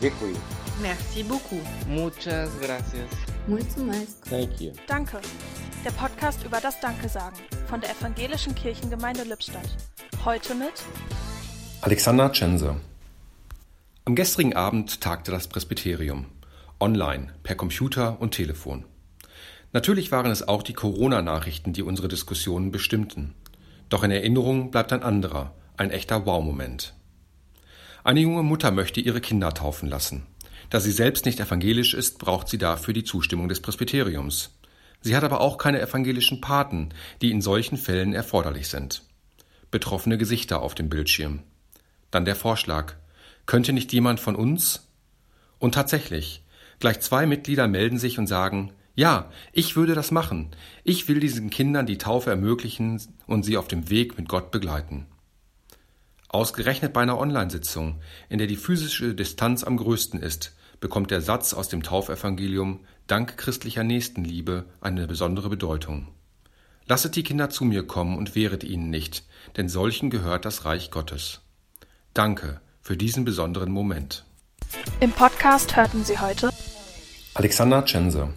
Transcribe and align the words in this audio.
Děkuji. 0.00 0.36
Merci 0.80 1.24
beaucoup. 1.24 1.62
Muchas 1.88 2.50
gracias. 2.60 3.10
Muito 3.48 3.80
mais. 3.80 4.20
Thank 4.30 4.60
you. 4.60 4.72
Danke. 4.86 5.20
Der 5.84 5.90
Podcast 5.92 6.44
über 6.44 6.60
das 6.60 6.80
Danke 6.80 7.08
sagen 7.08 7.36
von 7.66 7.80
der 7.80 7.90
Evangelischen 7.90 8.54
Kirchengemeinde 8.54 9.24
Lippstadt. 9.24 9.68
Heute 10.24 10.54
mit 10.54 10.72
Alexander 11.80 12.30
Tschense. 12.30 12.76
Am 14.04 14.14
gestrigen 14.14 14.54
Abend 14.54 15.00
tagte 15.00 15.32
das 15.32 15.48
Presbyterium. 15.48 16.26
Online, 16.78 17.34
per 17.42 17.56
Computer 17.56 18.20
und 18.20 18.30
Telefon. 18.30 18.84
Natürlich 19.72 20.12
waren 20.12 20.30
es 20.30 20.46
auch 20.46 20.62
die 20.62 20.74
Corona-Nachrichten, 20.74 21.72
die 21.72 21.82
unsere 21.82 22.06
Diskussionen 22.08 22.70
bestimmten. 22.70 23.34
Doch 23.88 24.04
in 24.04 24.12
Erinnerung 24.12 24.70
bleibt 24.70 24.92
ein 24.92 25.02
anderer, 25.02 25.54
ein 25.76 25.90
echter 25.90 26.24
Wow-Moment. 26.24 26.94
Eine 28.04 28.20
junge 28.20 28.42
Mutter 28.42 28.70
möchte 28.70 29.00
ihre 29.00 29.20
Kinder 29.20 29.52
taufen 29.52 29.88
lassen. 29.88 30.26
Da 30.70 30.80
sie 30.80 30.92
selbst 30.92 31.24
nicht 31.24 31.40
evangelisch 31.40 31.94
ist, 31.94 32.18
braucht 32.18 32.48
sie 32.48 32.58
dafür 32.58 32.94
die 32.94 33.04
Zustimmung 33.04 33.48
des 33.48 33.60
Presbyteriums. 33.60 34.58
Sie 35.00 35.16
hat 35.16 35.24
aber 35.24 35.40
auch 35.40 35.58
keine 35.58 35.80
evangelischen 35.80 36.40
Paten, 36.40 36.90
die 37.22 37.30
in 37.30 37.40
solchen 37.40 37.78
Fällen 37.78 38.12
erforderlich 38.12 38.68
sind. 38.68 39.02
Betroffene 39.70 40.18
Gesichter 40.18 40.60
auf 40.60 40.74
dem 40.74 40.88
Bildschirm. 40.88 41.42
Dann 42.10 42.24
der 42.24 42.36
Vorschlag. 42.36 42.94
Könnte 43.46 43.72
nicht 43.72 43.92
jemand 43.92 44.20
von 44.20 44.36
uns? 44.36 44.88
Und 45.58 45.74
tatsächlich, 45.74 46.44
gleich 46.80 47.00
zwei 47.00 47.26
Mitglieder 47.26 47.68
melden 47.68 47.98
sich 47.98 48.18
und 48.18 48.26
sagen, 48.26 48.72
ja, 48.94 49.30
ich 49.52 49.76
würde 49.76 49.94
das 49.94 50.10
machen. 50.10 50.50
Ich 50.84 51.08
will 51.08 51.20
diesen 51.20 51.50
Kindern 51.50 51.86
die 51.86 51.98
Taufe 51.98 52.30
ermöglichen 52.30 53.00
und 53.26 53.44
sie 53.44 53.56
auf 53.56 53.68
dem 53.68 53.90
Weg 53.90 54.18
mit 54.18 54.28
Gott 54.28 54.50
begleiten. 54.50 55.06
Ausgerechnet 56.28 56.92
bei 56.92 57.00
einer 57.00 57.18
Online-Sitzung, 57.18 58.00
in 58.28 58.38
der 58.38 58.46
die 58.46 58.56
physische 58.56 59.14
Distanz 59.14 59.64
am 59.64 59.78
größten 59.78 60.20
ist, 60.20 60.54
bekommt 60.78 61.10
der 61.10 61.22
Satz 61.22 61.54
aus 61.54 61.68
dem 61.68 61.82
Taufevangelium 61.82 62.80
Dank 63.06 63.38
christlicher 63.38 63.82
Nächstenliebe 63.82 64.66
eine 64.82 65.06
besondere 65.06 65.48
Bedeutung. 65.48 66.08
Lasset 66.86 67.16
die 67.16 67.22
Kinder 67.22 67.48
zu 67.48 67.64
mir 67.64 67.86
kommen 67.86 68.18
und 68.18 68.34
wehret 68.34 68.62
ihnen 68.62 68.90
nicht, 68.90 69.24
denn 69.56 69.70
solchen 69.70 70.10
gehört 70.10 70.44
das 70.44 70.66
Reich 70.66 70.90
Gottes. 70.90 71.40
Danke 72.12 72.60
für 72.82 72.96
diesen 72.96 73.24
besonderen 73.24 73.72
Moment. 73.72 74.24
im 75.00 75.12
Podcast 75.12 75.76
hörten 75.76 76.04
Sie 76.04 76.18
heute 76.18 76.50
Alexander 77.34 77.84
Tschense 77.84 78.34